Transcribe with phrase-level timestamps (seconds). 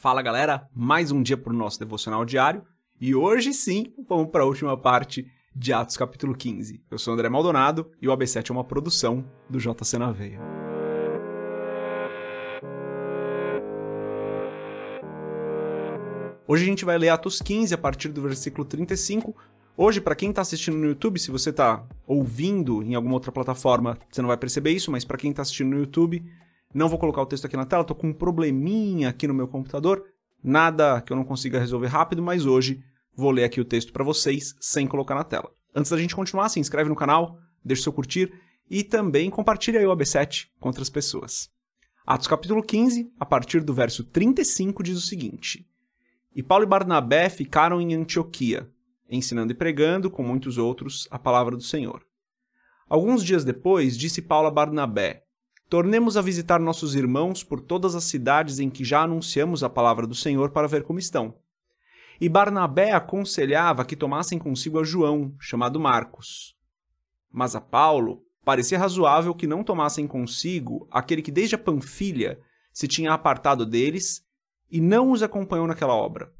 [0.00, 2.64] Fala galera, mais um dia para o nosso devocional diário
[2.98, 6.82] e hoje sim vamos para a última parte de Atos capítulo 15.
[6.90, 10.40] Eu sou André Maldonado e o AB7 é uma produção do JC na Veia.
[16.48, 19.36] Hoje a gente vai ler Atos 15 a partir do versículo 35.
[19.76, 23.98] Hoje, para quem está assistindo no YouTube, se você está ouvindo em alguma outra plataforma,
[24.10, 26.24] você não vai perceber isso, mas para quem está assistindo no YouTube,
[26.72, 29.48] não vou colocar o texto aqui na tela, estou com um probleminha aqui no meu
[29.48, 30.04] computador.
[30.42, 32.82] Nada que eu não consiga resolver rápido, mas hoje
[33.14, 35.50] vou ler aqui o texto para vocês sem colocar na tela.
[35.74, 38.32] Antes da gente continuar, se inscreve no canal, deixa seu curtir
[38.70, 41.50] e também compartilha o AB7 com outras pessoas.
[42.06, 45.66] Atos capítulo 15, a partir do verso 35, diz o seguinte:
[46.34, 48.70] E Paulo e Barnabé ficaram em Antioquia,
[49.08, 52.04] ensinando e pregando, com muitos outros, a palavra do Senhor.
[52.88, 55.24] Alguns dias depois, disse Paulo a Barnabé:
[55.70, 60.04] Tornemos a visitar nossos irmãos por todas as cidades em que já anunciamos a palavra
[60.04, 61.38] do Senhor para ver como estão.
[62.20, 66.56] E Barnabé aconselhava que tomassem consigo a João, chamado Marcos.
[67.30, 72.40] Mas a Paulo parecia razoável que não tomassem consigo aquele que desde a Panfilha
[72.72, 74.26] se tinha apartado deles
[74.68, 76.34] e não os acompanhou naquela obra.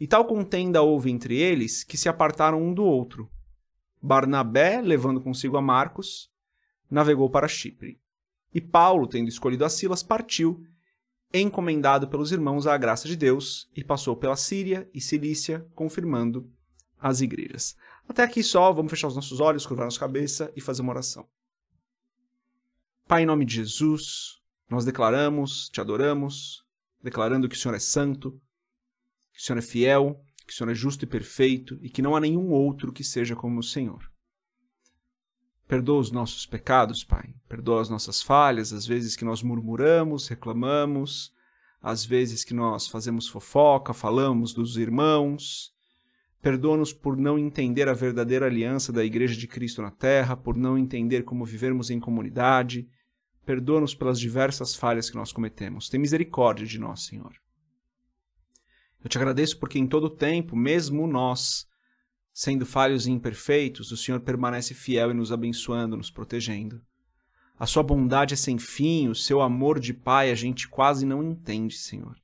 [0.00, 3.28] E tal contenda houve entre eles que se apartaram um do outro.
[4.00, 6.30] Barnabé, levando consigo a Marcos,
[6.88, 7.98] navegou para Chipre.
[8.54, 10.64] E Paulo, tendo escolhido a Silas, partiu,
[11.32, 16.50] encomendado pelos irmãos à graça de Deus, e passou pela Síria e Cilícia, confirmando
[16.98, 17.76] as igrejas.
[18.08, 21.28] Até aqui só, vamos fechar os nossos olhos, curvar nossa cabeça e fazer uma oração.
[23.06, 26.64] Pai, em nome de Jesus, nós declaramos, te adoramos,
[27.02, 28.40] declarando que o Senhor é santo,
[29.32, 32.16] que o Senhor é fiel, que o Senhor é justo e perfeito e que não
[32.16, 34.10] há nenhum outro que seja como o Senhor.
[35.68, 37.34] Perdoa os nossos pecados, Pai.
[37.46, 41.30] Perdoa as nossas falhas, as vezes que nós murmuramos, reclamamos,
[41.82, 45.70] às vezes que nós fazemos fofoca, falamos dos irmãos.
[46.40, 50.78] Perdoa-nos por não entender a verdadeira aliança da Igreja de Cristo na Terra, por não
[50.78, 52.88] entender como vivermos em comunidade.
[53.44, 55.90] Perdoa-nos pelas diversas falhas que nós cometemos.
[55.90, 57.34] Tem misericórdia de nós, Senhor.
[59.04, 61.68] Eu te agradeço porque em todo tempo, mesmo nós,
[62.40, 66.80] Sendo falhos e imperfeitos, o Senhor permanece fiel e nos abençoando, nos protegendo.
[67.58, 71.20] A sua bondade é sem fim, o seu amor de Pai a gente quase não
[71.20, 72.14] entende, Senhor.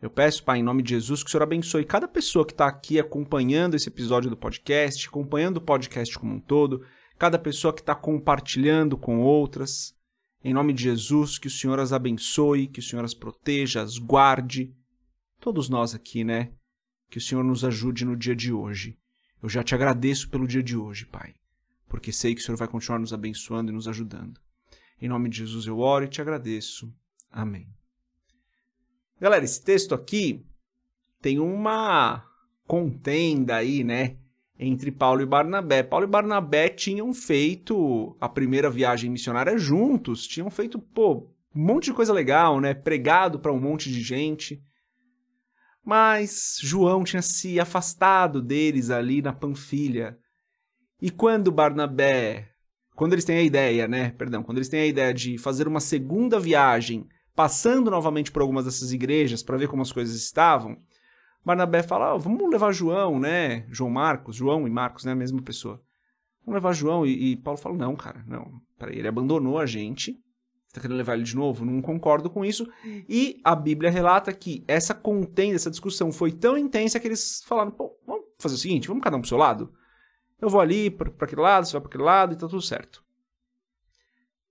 [0.00, 2.68] Eu peço, Pai, em nome de Jesus, que o Senhor abençoe cada pessoa que está
[2.68, 6.86] aqui acompanhando esse episódio do podcast, acompanhando o podcast como um todo,
[7.18, 9.92] cada pessoa que está compartilhando com outras.
[10.40, 13.98] Em nome de Jesus, que o Senhor as abençoe, que o Senhor as proteja, as
[13.98, 14.72] guarde.
[15.40, 16.52] Todos nós aqui, né?
[17.14, 18.98] Que o Senhor nos ajude no dia de hoje.
[19.40, 21.32] Eu já te agradeço pelo dia de hoje, Pai,
[21.88, 24.40] porque sei que o Senhor vai continuar nos abençoando e nos ajudando.
[25.00, 26.92] Em nome de Jesus eu oro e te agradeço.
[27.30, 27.68] Amém.
[29.20, 30.44] Galera, esse texto aqui
[31.22, 32.28] tem uma
[32.66, 34.16] contenda aí, né?
[34.58, 35.84] Entre Paulo e Barnabé.
[35.84, 41.84] Paulo e Barnabé tinham feito a primeira viagem missionária juntos, tinham feito, pô, um monte
[41.84, 42.74] de coisa legal, né?
[42.74, 44.60] Pregado para um monte de gente.
[45.84, 50.16] Mas João tinha se afastado deles ali na Panfilha.
[51.00, 52.48] E quando Barnabé,
[52.96, 55.80] quando eles têm a ideia, né, perdão, quando eles têm a ideia de fazer uma
[55.80, 60.78] segunda viagem, passando novamente por algumas dessas igrejas para ver como as coisas estavam,
[61.44, 65.42] Barnabé fala, oh, vamos levar João, né, João Marcos, João e Marcos, né, a mesma
[65.42, 65.82] pessoa.
[66.46, 70.18] Vamos levar João e, e Paulo fala, não, cara, não, peraí, ele abandonou a gente,
[70.74, 71.64] está querendo levar ele de novo?
[71.64, 72.68] Não concordo com isso.
[73.08, 77.70] E a Bíblia relata que essa contenda, essa discussão foi tão intensa que eles falaram:
[77.70, 79.72] pô, vamos fazer o seguinte, vamos cada um pro seu lado?
[80.40, 83.04] Eu vou ali para aquele lado, você vai para aquele lado e tá tudo certo.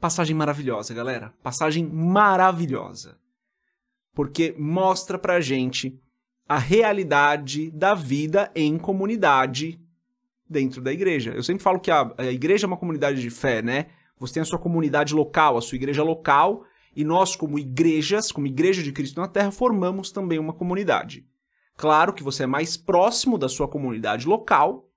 [0.00, 1.32] Passagem maravilhosa, galera.
[1.42, 3.18] Passagem maravilhosa.
[4.14, 6.00] Porque mostra pra gente
[6.48, 9.80] a realidade da vida em comunidade
[10.48, 11.32] dentro da igreja.
[11.32, 13.86] Eu sempre falo que a, a igreja é uma comunidade de fé, né?
[14.18, 16.64] Você tem a sua comunidade local, a sua igreja local,
[16.94, 21.24] e nós, como igrejas, como Igreja de Cristo na Terra, formamos também uma comunidade.
[21.76, 24.88] Claro que você é mais próximo da sua comunidade local,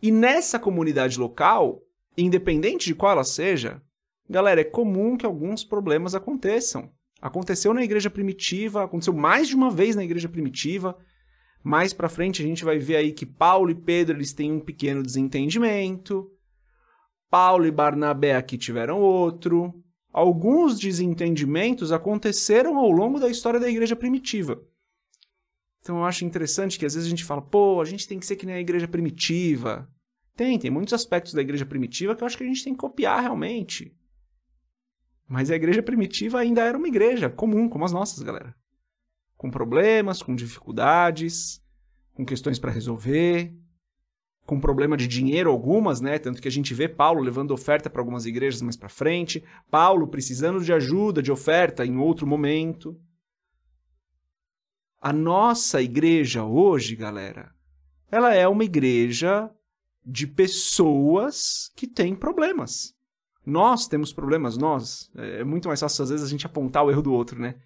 [0.00, 1.82] e nessa comunidade local,
[2.16, 3.82] independente de qual ela seja,
[4.28, 6.90] galera, é comum que alguns problemas aconteçam.
[7.20, 10.94] Aconteceu na igreja primitiva, aconteceu mais de uma vez na igreja primitiva.
[11.62, 14.60] Mais para frente a gente vai ver aí que Paulo e Pedro eles têm um
[14.60, 16.30] pequeno desentendimento.
[17.34, 19.74] Paulo e Barnabé aqui tiveram outro.
[20.12, 24.62] Alguns desentendimentos aconteceram ao longo da história da igreja primitiva.
[25.80, 28.24] Então eu acho interessante que às vezes a gente fala, pô, a gente tem que
[28.24, 29.90] ser que nem a igreja primitiva.
[30.36, 32.78] Tem, tem muitos aspectos da igreja primitiva que eu acho que a gente tem que
[32.78, 33.92] copiar realmente.
[35.26, 38.54] Mas a igreja primitiva ainda era uma igreja comum, como as nossas, galera.
[39.36, 41.60] Com problemas, com dificuldades,
[42.12, 43.52] com questões para resolver,
[44.46, 46.18] com problema de dinheiro algumas, né?
[46.18, 50.06] Tanto que a gente vê Paulo levando oferta para algumas igrejas mais para frente, Paulo
[50.06, 52.98] precisando de ajuda, de oferta em outro momento.
[55.00, 57.54] A nossa igreja hoje, galera,
[58.10, 59.50] ela é uma igreja
[60.04, 62.94] de pessoas que têm problemas.
[63.46, 65.10] Nós temos problemas, nós.
[65.14, 67.56] É muito mais fácil às vezes a gente apontar o erro do outro, né?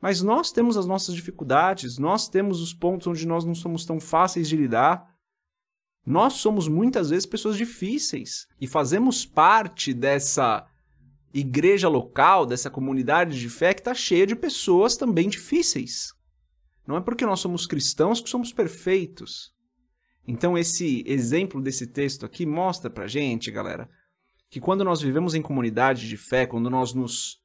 [0.00, 3.98] Mas nós temos as nossas dificuldades, nós temos os pontos onde nós não somos tão
[3.98, 5.13] fáceis de lidar.
[6.06, 10.66] Nós somos muitas vezes pessoas difíceis e fazemos parte dessa
[11.32, 16.12] igreja local, dessa comunidade de fé que está cheia de pessoas também difíceis.
[16.86, 19.52] Não é porque nós somos cristãos que somos perfeitos.
[20.26, 23.88] Então, esse exemplo desse texto aqui mostra pra gente, galera,
[24.50, 27.42] que quando nós vivemos em comunidade de fé, quando nós nos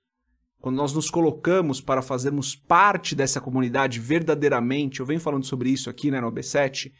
[0.61, 5.89] quando nós nos colocamos para fazermos parte dessa comunidade verdadeiramente, eu venho falando sobre isso
[5.89, 6.91] aqui né, no B7,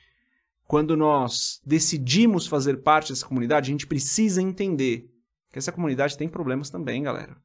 [0.69, 5.10] quando nós decidimos fazer parte dessa comunidade, a gente precisa entender
[5.51, 7.36] que essa comunidade tem problemas também, galera.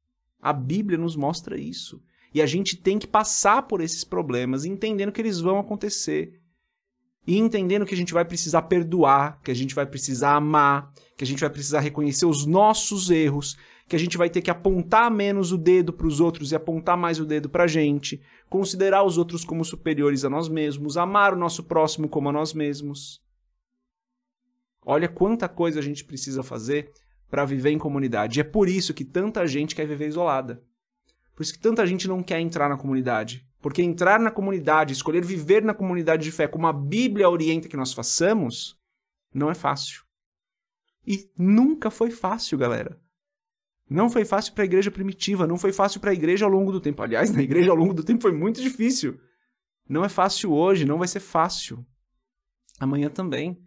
[0.43, 2.03] A Bíblia nos mostra isso.
[2.35, 6.39] E a gente tem que passar por esses problemas, entendendo que eles vão acontecer.
[7.27, 11.25] E entendendo que a gente vai precisar perdoar, que a gente vai precisar amar, que
[11.25, 13.57] a gente vai precisar reconhecer os nossos erros,
[13.87, 16.97] que a gente vai ter que apontar menos o dedo para os outros e apontar
[16.97, 21.35] mais o dedo para a gente, considerar os outros como superiores a nós mesmos, amar
[21.35, 23.23] o nosso próximo como a nós mesmos.
[24.85, 26.93] Olha quanta coisa a gente precisa fazer
[27.31, 28.39] para viver em comunidade.
[28.39, 30.63] E é por isso que tanta gente quer viver isolada.
[31.35, 33.47] Por isso que tanta gente não quer entrar na comunidade.
[33.61, 37.77] Porque entrar na comunidade, escolher viver na comunidade de fé como a Bíblia orienta que
[37.77, 38.79] nós façamos,
[39.33, 40.05] não é fácil.
[41.07, 43.01] E nunca foi fácil, galera.
[43.89, 46.73] Não foi fácil para a igreja primitiva, não foi fácil para a igreja ao longo
[46.73, 47.03] do tempo.
[47.03, 49.19] Aliás, na igreja ao longo do tempo foi muito difícil.
[49.89, 51.85] Não é fácil hoje, não vai ser fácil.
[52.81, 53.61] Amanhã também.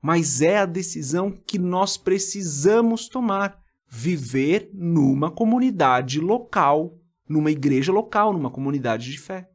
[0.00, 3.60] Mas é a decisão que nós precisamos tomar.
[3.94, 6.98] Viver numa comunidade local,
[7.28, 9.50] numa igreja local, numa comunidade de fé.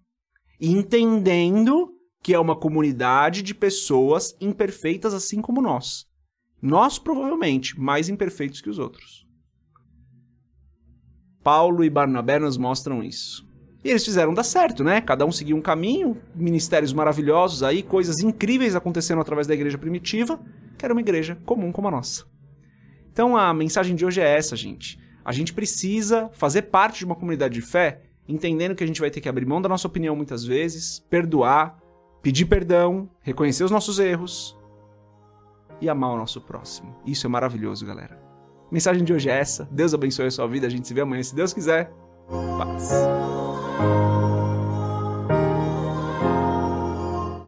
[0.62, 6.06] Entendendo que é uma comunidade de pessoas imperfeitas assim como nós.
[6.62, 9.26] Nós, provavelmente, mais imperfeitos que os outros.
[11.47, 13.47] Paulo e Barnabé nos mostram isso.
[13.81, 14.99] E eles fizeram dar certo, né?
[14.99, 20.38] Cada um seguiu um caminho, ministérios maravilhosos aí, coisas incríveis acontecendo através da igreja primitiva,
[20.77, 22.25] que era uma igreja comum como a nossa.
[23.13, 24.99] Então a mensagem de hoje é essa, gente.
[25.23, 29.09] A gente precisa fazer parte de uma comunidade de fé, entendendo que a gente vai
[29.09, 31.79] ter que abrir mão da nossa opinião muitas vezes, perdoar,
[32.21, 34.53] pedir perdão, reconhecer os nossos erros
[35.79, 36.93] e amar o nosso próximo.
[37.05, 38.26] Isso é maravilhoso, galera.
[38.71, 39.67] Mensagem de hoje é essa.
[39.71, 40.67] Deus abençoe a sua vida.
[40.67, 41.91] A gente se vê amanhã, se Deus quiser.
[42.57, 42.91] Paz.